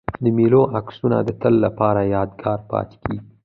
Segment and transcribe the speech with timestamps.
[0.23, 3.21] د مېلو عکسونه د تل له پاره یادګار پاته کېږي.